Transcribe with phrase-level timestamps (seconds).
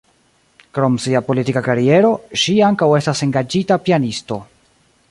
[0.77, 2.11] Krom sia politika kariero,
[2.45, 4.43] ŝi ankaŭ estas engaĝita pianisto.